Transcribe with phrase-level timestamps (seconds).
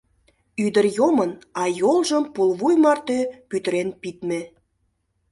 [0.65, 1.31] Ӱдыр йомын,
[1.61, 3.19] а йолжым пулвуй марте
[3.49, 4.41] пӱтырен пидме.